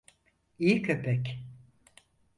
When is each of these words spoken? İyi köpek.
İyi 0.59 0.81
köpek. 0.81 1.39